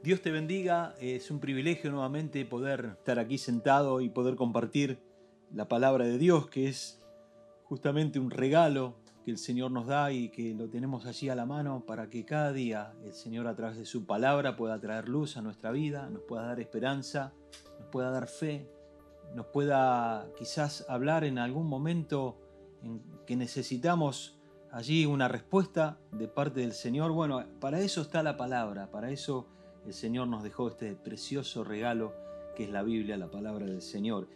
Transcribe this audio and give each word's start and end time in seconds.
Dios 0.00 0.22
te 0.22 0.30
bendiga, 0.30 0.94
es 1.00 1.28
un 1.28 1.40
privilegio 1.40 1.90
nuevamente 1.90 2.44
poder 2.44 2.94
estar 2.98 3.18
aquí 3.18 3.36
sentado 3.36 4.00
y 4.00 4.08
poder 4.08 4.36
compartir 4.36 5.00
la 5.52 5.66
palabra 5.66 6.04
de 6.04 6.18
Dios, 6.18 6.48
que 6.48 6.68
es 6.68 7.04
justamente 7.64 8.20
un 8.20 8.30
regalo 8.30 8.94
que 9.24 9.32
el 9.32 9.38
Señor 9.38 9.72
nos 9.72 9.88
da 9.88 10.12
y 10.12 10.28
que 10.28 10.54
lo 10.54 10.68
tenemos 10.68 11.04
allí 11.04 11.28
a 11.30 11.34
la 11.34 11.46
mano 11.46 11.84
para 11.84 12.08
que 12.08 12.24
cada 12.24 12.52
día 12.52 12.94
el 13.04 13.12
Señor 13.12 13.48
a 13.48 13.56
través 13.56 13.76
de 13.76 13.84
su 13.84 14.06
palabra 14.06 14.56
pueda 14.56 14.78
traer 14.78 15.08
luz 15.08 15.36
a 15.36 15.42
nuestra 15.42 15.72
vida, 15.72 16.08
nos 16.08 16.22
pueda 16.22 16.46
dar 16.46 16.60
esperanza, 16.60 17.32
nos 17.80 17.88
pueda 17.88 18.10
dar 18.12 18.28
fe, 18.28 18.70
nos 19.34 19.46
pueda 19.46 20.28
quizás 20.38 20.86
hablar 20.88 21.24
en 21.24 21.40
algún 21.40 21.66
momento 21.66 22.38
en 22.84 23.02
que 23.26 23.34
necesitamos 23.34 24.38
allí 24.70 25.06
una 25.06 25.26
respuesta 25.26 25.98
de 26.12 26.28
parte 26.28 26.60
del 26.60 26.72
Señor. 26.72 27.10
Bueno, 27.10 27.44
para 27.58 27.80
eso 27.80 28.00
está 28.00 28.22
la 28.22 28.36
palabra, 28.36 28.92
para 28.92 29.10
eso 29.10 29.48
el 29.86 29.94
Señor 29.94 30.28
nos 30.28 30.42
dejó 30.42 30.68
este 30.68 30.94
precioso 30.94 31.64
regalo 31.64 32.12
que 32.56 32.64
es 32.64 32.70
la 32.70 32.82
Biblia, 32.82 33.16
la 33.16 33.30
palabra 33.30 33.66
del 33.66 33.82
Señor. 33.82 34.28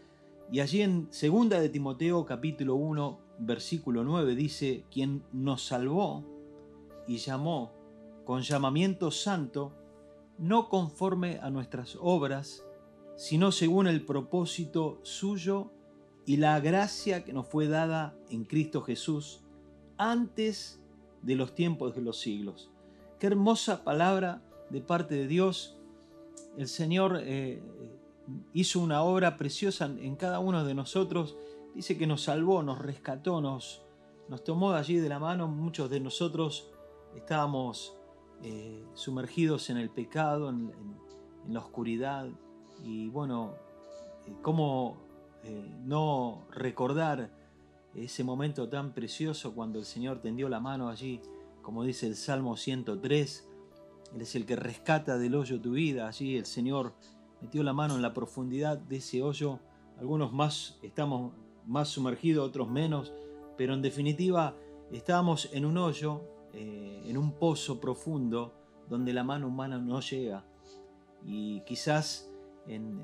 Y 0.50 0.60
allí 0.60 0.82
en 0.82 1.08
2 1.10 1.48
de 1.48 1.68
Timoteo 1.68 2.24
capítulo 2.24 2.74
1 2.76 3.18
versículo 3.38 4.04
9 4.04 4.34
dice, 4.34 4.84
quien 4.90 5.24
nos 5.32 5.66
salvó 5.66 6.24
y 7.06 7.16
llamó 7.16 7.72
con 8.24 8.42
llamamiento 8.42 9.10
santo, 9.10 9.72
no 10.38 10.68
conforme 10.68 11.38
a 11.42 11.50
nuestras 11.50 11.98
obras, 12.00 12.64
sino 13.16 13.52
según 13.52 13.86
el 13.86 14.04
propósito 14.04 15.00
suyo 15.02 15.72
y 16.24 16.36
la 16.36 16.60
gracia 16.60 17.24
que 17.24 17.32
nos 17.32 17.48
fue 17.48 17.66
dada 17.66 18.16
en 18.30 18.44
Cristo 18.44 18.82
Jesús 18.82 19.42
antes 19.98 20.80
de 21.22 21.34
los 21.34 21.54
tiempos 21.54 21.94
de 21.94 22.02
los 22.02 22.20
siglos. 22.20 22.70
Qué 23.18 23.26
hermosa 23.26 23.84
palabra 23.84 24.42
de 24.72 24.80
parte 24.80 25.14
de 25.14 25.26
Dios, 25.26 25.76
el 26.56 26.66
Señor 26.66 27.20
eh, 27.22 27.62
hizo 28.54 28.80
una 28.80 29.02
obra 29.02 29.36
preciosa 29.36 29.84
en 29.84 30.16
cada 30.16 30.40
uno 30.40 30.64
de 30.64 30.74
nosotros. 30.74 31.36
Dice 31.74 31.98
que 31.98 32.06
nos 32.06 32.22
salvó, 32.22 32.62
nos 32.62 32.78
rescató, 32.78 33.40
nos, 33.42 33.82
nos 34.28 34.42
tomó 34.42 34.72
allí 34.72 34.96
de 34.96 35.10
la 35.10 35.18
mano. 35.18 35.46
Muchos 35.46 35.90
de 35.90 36.00
nosotros 36.00 36.70
estábamos 37.14 37.94
eh, 38.42 38.82
sumergidos 38.94 39.68
en 39.68 39.76
el 39.76 39.90
pecado, 39.90 40.48
en, 40.48 40.72
la 41.48 41.58
oscuridad. 41.58 42.28
Y 42.82 43.08
bueno, 43.08 43.54
eh, 44.26 44.34
¿cómo 44.42 44.96
no 45.84 46.46
recordar 46.52 47.32
ese 47.96 48.22
momento 48.22 48.68
tan 48.68 48.94
precioso 48.94 49.54
cuando 49.56 49.80
el 49.80 49.84
Señor 49.84 50.20
tendió 50.20 50.48
la 50.48 50.60
mano 50.60 50.88
allí, 50.88 51.20
como 51.62 51.82
dice 51.82 52.06
el 52.06 52.14
Salmo 52.14 52.56
103? 52.56 53.48
Él 54.14 54.22
es 54.22 54.34
el 54.34 54.44
que 54.44 54.56
rescata 54.56 55.18
del 55.18 55.34
hoyo 55.34 55.60
tu 55.60 55.72
vida. 55.72 56.06
Allí 56.06 56.36
el 56.36 56.46
Señor 56.46 56.92
metió 57.40 57.62
la 57.62 57.72
mano 57.72 57.96
en 57.96 58.02
la 58.02 58.12
profundidad 58.12 58.78
de 58.78 58.96
ese 58.96 59.22
hoyo. 59.22 59.58
Algunos 59.98 60.32
más 60.32 60.78
estamos 60.82 61.32
más 61.66 61.88
sumergidos, 61.88 62.48
otros 62.48 62.68
menos, 62.68 63.12
pero 63.56 63.74
en 63.74 63.82
definitiva 63.82 64.56
estamos 64.90 65.48
en 65.52 65.64
un 65.64 65.78
hoyo, 65.78 66.22
eh, 66.52 67.02
en 67.06 67.16
un 67.16 67.32
pozo 67.32 67.80
profundo 67.80 68.52
donde 68.88 69.12
la 69.12 69.24
mano 69.24 69.48
humana 69.48 69.78
no 69.78 70.00
llega. 70.00 70.44
Y 71.24 71.60
quizás 71.60 72.30
en, 72.66 73.00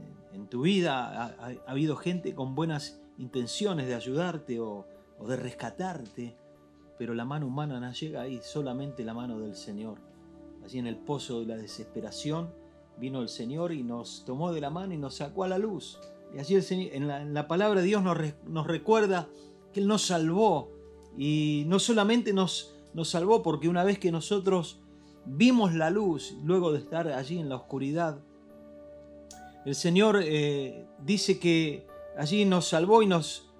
tu 0.50 0.62
vida 0.62 1.36
ha, 1.40 1.70
habido 1.70 1.96
gente 1.96 2.34
con 2.34 2.54
buenas 2.54 3.00
intenciones 3.16 3.86
de 3.86 3.94
ayudarte 3.94 4.60
o, 4.60 4.86
o 5.18 5.26
de 5.26 5.36
rescatarte, 5.36 6.36
pero 6.98 7.14
la 7.14 7.24
mano 7.24 7.46
humana 7.46 7.80
no 7.80 7.92
llega 7.92 8.22
ahí, 8.22 8.40
solamente 8.42 9.04
la 9.04 9.14
mano 9.14 9.38
del 9.38 9.54
Señor 9.54 10.07
allí 10.68 10.78
en 10.78 10.86
el 10.86 10.96
pozo 10.96 11.40
de 11.40 11.46
la 11.46 11.56
desesperación, 11.56 12.52
vino 12.98 13.22
el 13.22 13.30
Señor 13.30 13.72
y 13.72 13.82
nos 13.82 14.24
tomó 14.26 14.52
de 14.52 14.60
la 14.60 14.68
mano 14.68 14.92
y 14.92 14.98
nos 14.98 15.14
sacó 15.14 15.44
a 15.44 15.48
la 15.48 15.56
luz. 15.56 15.98
Y 16.34 16.38
allí 16.38 16.56
el 16.56 16.62
Señor, 16.62 16.90
en, 16.92 17.32
la, 17.32 17.48
palabra 17.48 17.80
de 17.80 17.86
Dios 17.86 18.02
nos, 18.02 18.66
recuerda 18.66 19.28
que 19.72 19.80
Él 19.80 19.86
nos 19.86 20.02
salvó. 20.02 20.70
Y 21.16 21.64
no 21.68 21.78
solamente 21.78 22.34
nos, 22.34 22.74
nos 22.92 23.08
salvó 23.08 23.42
porque 23.42 23.66
una 23.66 23.82
vez 23.82 23.98
que 23.98 24.12
nosotros 24.12 24.80
vimos 25.24 25.74
la 25.74 25.88
luz, 25.88 26.36
luego 26.44 26.70
de 26.70 26.80
estar 26.80 27.08
allí 27.08 27.38
en 27.38 27.48
la 27.48 27.56
oscuridad, 27.56 28.20
el 29.64 29.74
Señor 29.74 30.20
eh, 30.22 30.86
dice 31.02 31.38
que 31.38 31.86
allí 32.18 32.44
nos 32.44 32.68
salvó 32.68 33.02
y 33.02 33.06
nos, 33.06 33.50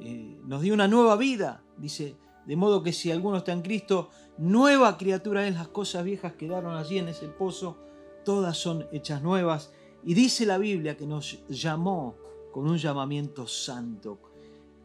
eh, 0.00 0.38
nos 0.44 0.60
dio 0.60 0.74
una 0.74 0.86
nueva 0.86 1.16
vida. 1.16 1.62
Dice, 1.78 2.14
de 2.48 2.56
modo 2.56 2.82
que 2.82 2.94
si 2.94 3.10
alguno 3.10 3.36
está 3.36 3.52
en 3.52 3.60
Cristo, 3.60 4.08
nueva 4.38 4.96
criatura 4.96 5.46
es, 5.46 5.54
las 5.54 5.68
cosas 5.68 6.02
viejas 6.02 6.32
quedaron 6.32 6.74
allí 6.76 6.96
en 6.96 7.08
ese 7.08 7.28
pozo, 7.28 7.76
todas 8.24 8.56
son 8.56 8.86
hechas 8.90 9.22
nuevas. 9.22 9.70
Y 10.02 10.14
dice 10.14 10.46
la 10.46 10.56
Biblia 10.56 10.96
que 10.96 11.06
nos 11.06 11.46
llamó 11.50 12.16
con 12.50 12.66
un 12.66 12.78
llamamiento 12.78 13.46
santo. 13.46 14.18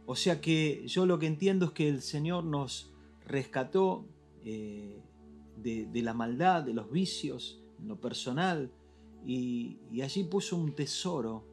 O 0.05 0.17
sea 0.17 0.41
que 0.41 0.85
yo 0.87 1.05
lo 1.05 1.17
que 1.19 1.27
entiendo 1.27 1.67
es 1.67 1.71
que 1.71 1.87
el 1.87 2.01
Señor 2.01 2.43
nos 2.43 2.91
rescató 3.25 4.03
eh, 4.43 4.99
de, 5.55 6.01
la 6.01 6.13
maldad, 6.13 6.63
de 6.63 6.73
los 6.73 6.91
vicios, 6.91 7.61
en 7.79 7.87
lo 7.87 7.95
personal, 7.95 8.73
y, 9.25 9.77
y 9.89 10.01
allí 10.01 10.25
puso 10.25 10.57
un 10.57 10.75
tesoro 10.75 11.45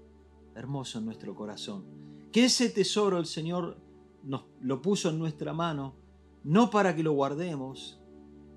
hermoso 0.57 0.99
en 0.99 1.05
nuestro 1.05 1.37
corazón. 1.37 1.85
Que 2.33 2.47
ese 2.47 2.69
tesoro 2.69 3.17
el 3.17 3.27
Señor 3.27 3.77
nos 4.25 4.43
lo 4.61 4.83
puso 4.83 5.11
en 5.11 5.19
nuestra 5.21 5.53
mano 5.53 6.00
no 6.45 6.71
para 6.71 6.95
que 6.95 7.03
lo 7.03 7.13
guardemos, 7.13 8.01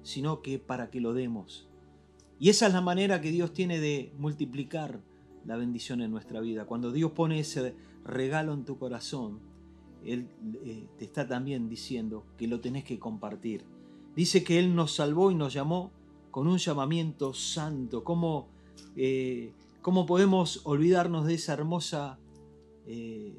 sino 0.04 0.42
que 0.42 0.60
para 0.60 0.90
que 0.90 1.02
lo 1.02 1.14
demos. 1.14 1.68
Y 2.40 2.50
esa 2.50 2.68
es 2.68 2.74
la 2.74 2.82
manera 2.82 3.22
que 3.22 3.32
Dios 3.32 3.54
tiene 3.54 3.80
de 3.80 4.14
multiplicar 4.18 5.00
la 5.46 5.56
bendición 5.58 6.02
en 6.02 6.12
nuestra 6.12 6.42
vida. 6.42 6.66
Cuando 6.66 6.92
Dios 6.92 7.12
pone 7.12 7.40
ese 7.40 7.76
regalo 8.06 8.54
en 8.54 8.66
tu 8.66 8.78
corazón, 8.78 9.40
Él 10.04 10.28
eh, 10.64 10.88
te 10.98 11.06
está 11.06 11.28
también 11.28 11.70
diciendo 11.70 12.26
que 12.38 12.48
lo 12.48 12.60
tenés 12.60 12.84
que 12.84 13.00
compartir. 13.00 13.64
Dice 14.16 14.44
que 14.44 14.60
Él 14.60 14.76
nos 14.76 14.96
salvó 14.96 15.32
y 15.32 15.36
nos 15.36 15.54
llamó 15.54 15.92
con 16.32 16.48
un 16.48 16.58
llamamiento 16.58 17.34
santo. 17.34 18.04
¿Cómo, 18.04 18.48
eh, 18.96 19.54
cómo 19.82 20.06
podemos 20.06 20.62
olvidarnos 20.66 21.26
de 21.26 21.36
esa 21.36 21.54
hermosa, 21.54 22.20
eh, 22.88 23.34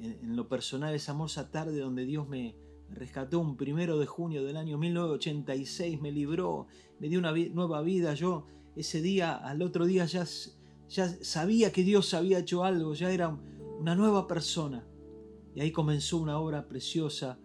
en 0.00 0.36
lo 0.36 0.48
personal, 0.48 0.94
esa 0.94 1.12
hermosa 1.12 1.50
tarde 1.50 1.78
donde 1.78 2.06
Dios 2.06 2.28
me 2.28 2.54
rescató 2.90 3.38
un 3.38 3.56
primero 3.56 3.98
de 3.98 4.06
junio 4.06 4.44
del 4.44 4.56
año 4.56 4.78
1986, 4.78 6.00
me 6.00 6.12
libró, 6.12 6.66
me 6.98 7.08
dio 7.08 7.18
una 7.18 7.32
nueva 7.32 7.82
vida. 7.82 8.14
Yo 8.14 8.46
ese 8.76 9.02
día, 9.02 9.34
al 9.34 9.62
otro 9.62 9.86
día 9.86 10.04
ya, 10.06 10.24
ya 10.88 11.08
sabía 11.22 11.72
que 11.72 11.82
Dios 11.82 12.14
había 12.14 12.38
hecho 12.38 12.64
algo, 12.64 12.94
ya 12.94 13.10
era 13.10 13.36
una 13.78 13.94
nueva 13.94 14.26
persona. 14.26 14.84
Y 15.54 15.60
ahí 15.60 15.72
comenzó 15.72 16.18
una 16.18 16.38
obra 16.38 16.68
preciosa 16.68 17.38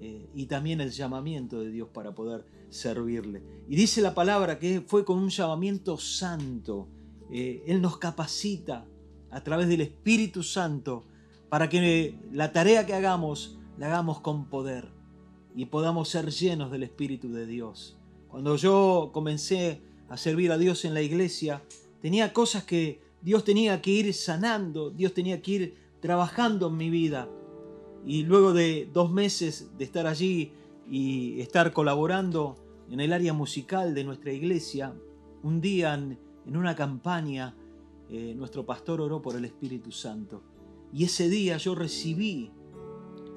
eh, 0.00 0.28
y 0.34 0.46
también 0.46 0.80
el 0.80 0.90
llamamiento 0.90 1.60
de 1.60 1.70
Dios 1.70 1.88
para 1.92 2.14
poder 2.14 2.44
servirle. 2.70 3.42
Y 3.68 3.76
dice 3.76 4.00
la 4.00 4.14
palabra 4.14 4.58
que 4.58 4.80
fue 4.80 5.04
con 5.04 5.18
un 5.18 5.28
llamamiento 5.28 5.98
santo. 5.98 6.88
Eh, 7.30 7.62
Él 7.66 7.80
nos 7.80 7.98
capacita 7.98 8.86
a 9.30 9.42
través 9.42 9.68
del 9.68 9.82
Espíritu 9.82 10.42
Santo 10.42 11.04
para 11.48 11.68
que 11.68 12.18
la 12.32 12.52
tarea 12.52 12.86
que 12.86 12.94
hagamos 12.94 13.59
hagamos 13.84 14.20
con 14.20 14.46
poder 14.46 14.88
y 15.54 15.66
podamos 15.66 16.08
ser 16.08 16.30
llenos 16.30 16.70
del 16.70 16.82
Espíritu 16.82 17.32
de 17.32 17.46
Dios. 17.46 17.96
Cuando 18.28 18.56
yo 18.56 19.10
comencé 19.12 19.80
a 20.08 20.16
servir 20.16 20.52
a 20.52 20.58
Dios 20.58 20.84
en 20.84 20.94
la 20.94 21.02
iglesia, 21.02 21.62
tenía 22.00 22.32
cosas 22.32 22.64
que 22.64 23.00
Dios 23.22 23.44
tenía 23.44 23.80
que 23.82 23.90
ir 23.90 24.14
sanando, 24.14 24.90
Dios 24.90 25.14
tenía 25.14 25.42
que 25.42 25.50
ir 25.50 25.74
trabajando 26.00 26.68
en 26.68 26.76
mi 26.76 26.90
vida. 26.90 27.28
Y 28.06 28.22
luego 28.22 28.52
de 28.52 28.88
dos 28.92 29.10
meses 29.10 29.70
de 29.76 29.84
estar 29.84 30.06
allí 30.06 30.52
y 30.88 31.40
estar 31.40 31.72
colaborando 31.72 32.56
en 32.90 33.00
el 33.00 33.12
área 33.12 33.32
musical 33.32 33.94
de 33.94 34.04
nuestra 34.04 34.32
iglesia, 34.32 34.94
un 35.42 35.60
día 35.60 35.94
en, 35.94 36.18
una 36.46 36.74
campaña, 36.74 37.54
eh, 38.08 38.34
nuestro 38.34 38.66
pastor 38.66 39.00
oró 39.00 39.22
por 39.22 39.36
el 39.36 39.44
Espíritu 39.44 39.92
Santo. 39.92 40.42
Y 40.92 41.04
ese 41.04 41.28
día 41.28 41.56
yo 41.58 41.74
recibí 41.74 42.50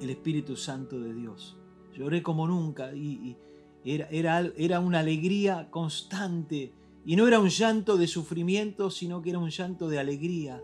el 0.03 0.09
Espíritu 0.09 0.55
Santo 0.55 0.99
de 0.99 1.13
Dios. 1.13 1.57
Lloré 1.93 2.21
como 2.21 2.47
nunca 2.47 2.93
y, 2.95 3.37
era, 3.85 4.07
era, 4.09 4.51
era, 4.57 4.79
una 4.79 4.99
alegría 4.99 5.69
constante. 5.69 6.73
Y 7.05 7.15
no 7.15 7.27
era 7.27 7.39
un 7.39 7.49
llanto 7.49 7.97
de 7.97 8.07
sufrimiento, 8.07 8.89
sino 8.89 9.21
que 9.21 9.31
era 9.31 9.39
un 9.39 9.49
llanto 9.49 9.89
de 9.89 9.99
alegría, 9.99 10.61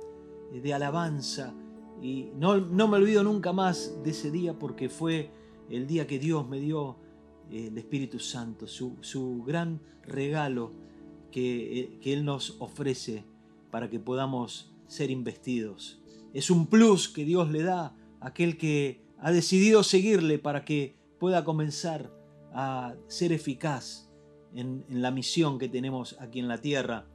de 0.54 0.74
alabanza. 0.74 1.54
Y 2.02 2.30
no, 2.36 2.58
no 2.58 2.88
me 2.88 2.98
olvido 2.98 3.24
nunca 3.24 3.52
más 3.52 4.02
de 4.04 4.12
ese 4.12 4.32
día 4.32 4.58
porque 4.58 4.90
fue 4.90 5.32
el 5.70 5.86
día 5.86 6.08
que 6.08 6.18
Dios 6.18 6.48
me 6.48 6.60
dio 6.60 6.98
eh, 7.52 7.68
el 7.68 7.78
Espíritu 7.78 8.20
Santo, 8.20 8.68
su, 8.68 8.98
su 9.02 9.44
gran 9.44 9.82
regalo 10.04 10.72
que, 11.32 11.80
eh, 11.80 12.00
que 12.02 12.14
Él 12.14 12.24
nos 12.24 12.56
ofrece 12.60 13.26
para 13.70 13.90
que 13.90 14.00
podamos 14.00 14.72
ser 14.88 15.12
investidos. 15.12 16.02
Es 16.34 16.50
un 16.50 16.68
plus 16.68 17.10
que 17.10 17.26
Dios 17.26 17.52
le 17.52 17.64
da 17.64 17.96
a 18.20 18.28
aquel 18.28 18.58
que 18.58 19.09
ha 19.22 19.32
decidido 19.32 19.84
seguirle 19.84 20.40
para 20.40 20.66
que 20.66 20.96
pueda 21.20 21.44
comenzar 21.44 22.12
a 22.54 22.96
ser 23.08 23.32
eficaz 23.32 24.10
en, 24.56 24.86
la 24.90 25.12
misión 25.12 25.60
que 25.60 25.70
tenemos 25.70 26.16
aquí 26.20 26.40
en 26.40 26.48
la 26.48 26.60
tierra. 26.60 27.06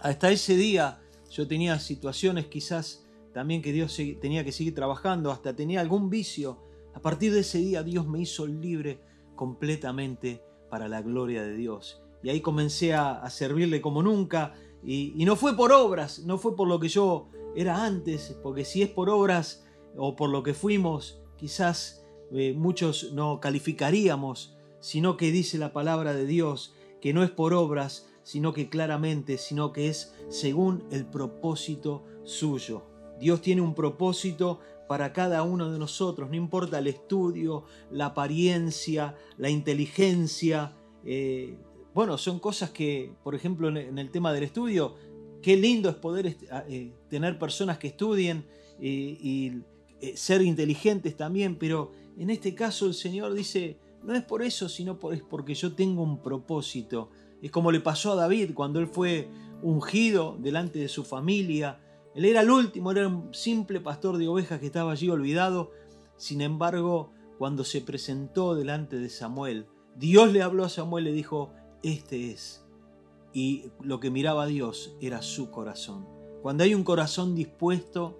hasta 0.00 0.30
ese 0.30 0.56
día 0.56 1.00
yo 1.30 1.46
tenía 1.48 1.78
situaciones 1.78 2.46
quizás 2.46 3.06
también 3.32 3.60
que 3.60 3.72
Dios 3.72 3.94
tenía 4.20 4.44
que 4.44 4.52
seguir 4.52 4.74
trabajando, 4.74 5.30
hasta 5.30 5.54
tenía 5.54 5.82
algún 5.82 6.08
vicio. 6.08 6.58
A 6.94 7.00
partir 7.00 7.34
de 7.34 7.40
ese 7.40 7.58
día 7.58 7.82
Dios 7.82 8.08
me 8.08 8.20
hizo 8.20 8.46
libre 8.46 8.98
completamente 9.34 10.42
para 10.70 10.88
la 10.88 11.02
gloria 11.02 11.42
de 11.42 11.54
Dios. 11.54 12.00
Y 12.22 12.30
ahí 12.30 12.40
comencé 12.40 12.94
a, 12.94 13.28
servirle 13.28 13.82
como 13.82 14.02
nunca. 14.02 14.54
Y, 14.82 15.22
no 15.26 15.36
fue 15.36 15.54
por 15.54 15.70
obras, 15.70 16.20
no 16.20 16.38
fue 16.38 16.56
por 16.56 16.66
lo 16.66 16.80
que 16.80 16.88
yo 16.88 17.28
era 17.54 17.84
antes, 17.84 18.38
porque 18.42 18.64
si 18.64 18.82
es 18.82 18.88
por 18.88 19.10
obras 19.10 19.65
o 19.96 20.16
por 20.16 20.30
lo 20.30 20.42
que 20.42 20.54
fuimos, 20.54 21.20
quizás 21.36 22.04
eh, 22.32 22.54
muchos 22.56 23.12
no 23.12 23.40
calificaríamos, 23.40 24.56
sino 24.80 25.16
que 25.16 25.30
dice 25.30 25.58
la 25.58 25.72
palabra 25.72 26.14
de 26.14 26.26
Dios 26.26 26.74
que 27.00 27.12
no 27.12 27.22
es 27.22 27.30
por 27.30 27.54
obras, 27.54 28.08
sino 28.22 28.52
que 28.52 28.68
claramente, 28.68 29.38
sino 29.38 29.72
que 29.72 29.88
es 29.88 30.14
según 30.28 30.84
el 30.90 31.06
propósito 31.06 32.04
suyo. 32.24 32.82
Dios 33.20 33.40
tiene 33.40 33.62
un 33.62 33.74
propósito 33.74 34.60
para 34.88 35.12
cada 35.12 35.42
uno 35.42 35.70
de 35.70 35.78
nosotros, 35.78 36.28
no 36.28 36.36
importa 36.36 36.78
el 36.78 36.86
estudio, 36.86 37.64
la 37.90 38.06
apariencia, 38.06 39.16
la 39.36 39.50
inteligencia. 39.50 40.74
Eh, 41.04 41.56
bueno, 41.94 42.18
son 42.18 42.38
cosas 42.38 42.70
que, 42.70 43.12
por 43.22 43.34
ejemplo, 43.34 43.68
en 43.68 43.98
el 43.98 44.10
tema 44.10 44.32
del 44.32 44.44
estudio, 44.44 44.94
qué 45.42 45.56
lindo 45.56 45.88
es 45.88 45.96
poder 45.96 46.36
eh, 46.68 46.92
tener 47.08 47.38
personas 47.38 47.78
que 47.78 47.88
estudien 47.88 48.44
y 48.78 49.62
eh, 50.00 50.16
ser 50.16 50.42
inteligentes 50.42 51.16
también, 51.16 51.56
pero 51.56 51.92
en 52.18 52.30
este 52.30 52.54
caso 52.54 52.86
el 52.86 52.94
Señor 52.94 53.34
dice, 53.34 53.78
no 54.02 54.14
es 54.14 54.22
por 54.22 54.42
eso, 54.42 54.68
sino 54.68 54.98
es 55.12 55.22
porque 55.22 55.54
yo 55.54 55.74
tengo 55.74 56.02
un 56.02 56.22
propósito. 56.22 57.10
Es 57.42 57.50
como 57.50 57.72
le 57.72 57.80
pasó 57.80 58.12
a 58.12 58.16
David 58.16 58.52
cuando 58.54 58.78
él 58.78 58.86
fue 58.86 59.28
ungido 59.62 60.36
delante 60.38 60.78
de 60.78 60.88
su 60.88 61.04
familia, 61.04 61.80
él 62.14 62.24
era 62.24 62.40
el 62.40 62.50
último, 62.50 62.90
era 62.92 63.08
un 63.08 63.34
simple 63.34 63.80
pastor 63.80 64.16
de 64.16 64.26
ovejas 64.26 64.58
que 64.58 64.66
estaba 64.66 64.92
allí 64.92 65.10
olvidado. 65.10 65.72
Sin 66.16 66.40
embargo, 66.40 67.12
cuando 67.36 67.62
se 67.62 67.82
presentó 67.82 68.54
delante 68.54 68.98
de 68.98 69.10
Samuel, 69.10 69.66
Dios 69.96 70.32
le 70.32 70.42
habló 70.42 70.64
a 70.64 70.70
Samuel 70.70 71.06
y 71.06 71.10
le 71.10 71.14
dijo, 71.14 71.52
este 71.82 72.30
es. 72.30 72.64
Y 73.34 73.70
lo 73.82 74.00
que 74.00 74.10
miraba 74.10 74.46
Dios 74.46 74.96
era 75.00 75.20
su 75.20 75.50
corazón. 75.50 76.06
Cuando 76.40 76.64
hay 76.64 76.74
un 76.74 76.84
corazón 76.84 77.34
dispuesto, 77.34 78.18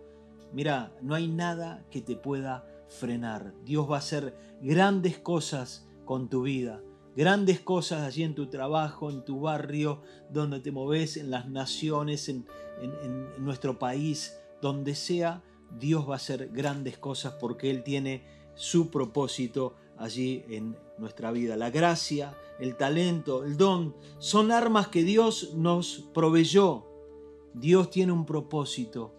mira, 0.53 0.93
no 1.03 1.15
hay 1.15 1.29
nada 1.29 1.85
que 1.91 2.01
te 2.01 2.17
pueda 2.17 2.67
frenar. 2.89 3.53
Dios 3.65 3.91
va 3.91 3.97
a 3.97 3.99
hacer 3.99 4.37
grandes 4.61 5.19
cosas 5.19 5.87
con 6.05 6.29
tu 6.29 6.43
vida 6.43 6.81
grandes 7.17 7.61
cosas 7.61 8.03
allí 8.03 8.23
en 8.23 8.35
tu 8.35 8.47
trabajo, 8.49 9.11
en 9.11 9.25
tu 9.25 9.41
barrio, 9.41 10.03
donde 10.31 10.61
te 10.61 10.71
moves, 10.71 11.17
en 11.17 11.31
las 11.31 11.49
naciones, 11.49 12.29
en, 12.29 12.47
nuestro 13.39 13.79
país, 13.79 14.37
donde 14.61 14.95
sea, 14.95 15.43
Dios 15.79 16.09
va 16.09 16.13
a 16.13 16.17
hacer 16.17 16.51
grandes 16.53 16.99
cosas 16.99 17.35
porque 17.41 17.71
Él 17.71 17.83
tiene 17.83 18.23
su 18.55 18.91
propósito 18.91 19.75
allí 19.97 20.45
en 20.51 20.77
nuestra 20.99 21.33
vida. 21.33 21.57
La 21.57 21.71
gracia, 21.71 22.37
el 22.61 22.77
talento, 22.77 23.45
el 23.45 23.57
don, 23.57 23.97
son 24.19 24.53
armas 24.53 24.89
que 24.89 25.03
Dios 25.03 25.55
nos 25.55 26.05
proveyó. 26.13 26.85
Dios 27.55 27.89
tiene 27.89 28.13
un 28.13 28.27
propósito 28.27 29.15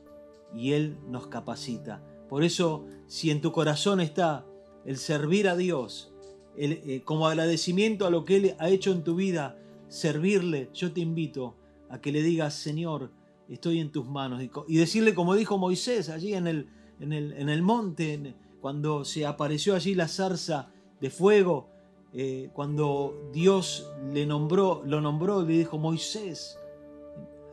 y 0.57 0.73
Él 0.73 0.97
nos 1.07 1.27
capacita. 1.27 2.03
Por 2.27 2.43
eso, 2.43 2.85
si 3.05 3.31
en 3.31 3.41
tu 3.41 3.51
corazón 3.51 4.01
está 4.01 4.45
el 4.85 4.97
servir 4.97 5.47
a 5.47 5.55
Dios, 5.55 6.11
eh, 6.57 7.01
como 7.05 7.27
agradecimiento 7.27 8.05
a 8.05 8.09
lo 8.09 8.25
que 8.25 8.37
Él 8.37 8.55
ha 8.59 8.69
hecho 8.69 8.91
en 8.91 9.03
tu 9.03 9.15
vida, 9.15 9.57
servirle, 9.87 10.69
yo 10.73 10.91
te 10.91 11.01
invito 11.01 11.55
a 11.89 12.01
que 12.01 12.11
le 12.11 12.21
digas, 12.21 12.55
Señor, 12.55 13.11
estoy 13.47 13.79
en 13.79 13.91
tus 13.91 14.07
manos. 14.07 14.41
Y, 14.67 14.77
decirle 14.77 15.13
como 15.13 15.35
dijo 15.35 15.57
Moisés 15.57 16.09
allí 16.09 16.33
en 16.33 16.47
el, 16.47 16.69
en 16.99 17.13
el, 17.49 17.61
monte, 17.61 18.35
cuando 18.59 19.05
se 19.05 19.25
apareció 19.25 19.75
allí 19.75 19.95
la 19.95 20.07
zarza 20.07 20.71
de 20.99 21.09
fuego, 21.09 21.69
eh, 22.13 22.49
cuando 22.53 23.29
Dios 23.31 23.91
le 24.11 24.25
nombró, 24.25 24.81
lo 24.85 25.01
nombró, 25.01 25.43
le 25.43 25.59
dijo, 25.59 25.77
Moisés, 25.77 26.57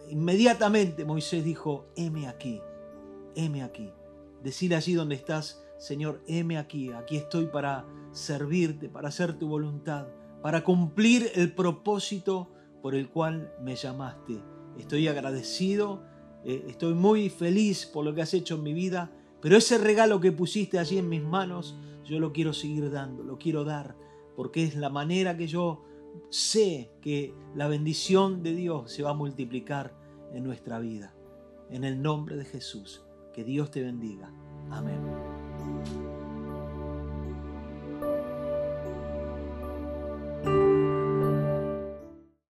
inmediatamente 0.09 1.05
Moisés 1.05 1.45
dijo, 1.45 1.87
heme 1.97 2.29
aquí, 2.29 2.61
heme 3.37 3.63
aquí. 3.63 3.91
Decirle 4.43 4.77
allí 4.77 4.95
donde 4.95 5.15
estás, 5.15 5.65
Señor, 5.79 6.23
heme 6.27 6.59
aquí, 6.59 6.93
aquí 6.93 7.17
estoy 7.17 7.47
para 7.47 7.87
servirte, 8.13 8.89
para 8.89 9.09
hacer 9.09 9.39
tu 9.39 9.49
voluntad, 9.49 10.07
para 10.43 10.63
cumplir 10.63 11.31
el 11.35 11.53
propósito 11.53 12.51
por 12.83 12.95
el 12.95 13.09
cual 13.09 13.53
me 13.63 13.77
llamaste. 13.77 14.43
Estoy 14.79 15.09
agradecido, 15.09 16.03
eh, 16.45 16.67
estoy 16.69 16.95
muy 16.95 17.31
feliz 17.31 17.87
por 17.87 18.05
lo 18.05 18.15
que 18.15 18.23
has 18.23 18.35
hecho 18.35 18.57
en 18.57 18.63
mi 18.63 18.75
vida, 18.75 19.11
pero 19.41 19.57
ese 19.57 19.79
regalo 19.79 20.21
que 20.21 20.33
pusiste 20.33 20.79
allí 20.79 20.99
en 20.99 21.09
mis 21.09 21.23
manos, 21.23 21.77
yo 22.05 22.19
lo 22.19 22.33
quiero 22.33 22.53
seguir 22.53 22.91
dando, 22.91 23.23
lo 23.23 23.39
quiero 23.39 23.65
dar, 23.65 23.97
porque 24.37 24.65
es 24.65 24.77
la 24.77 24.91
manera 24.91 25.37
que 25.37 25.47
yo 25.47 25.85
sé 26.31 26.91
que 27.01 27.35
la 27.55 27.69
bendición 27.69 28.43
de 28.43 28.55
Dios 28.55 28.93
se 28.93 29.03
va 29.03 29.11
a 29.11 29.15
multiplicar 29.15 29.95
en 30.33 30.45
nuestra 30.45 30.79
vida. 30.79 31.15
En 31.71 31.85
el 31.85 32.03
nombre 32.03 32.37
de 32.37 32.45
Jesús, 32.45 33.03
que 33.35 33.45
Dios 33.45 33.71
te 33.71 33.83
bendiga. 33.83 34.31
Amén. 34.71 35.24